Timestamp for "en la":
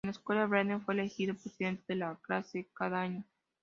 0.03-0.11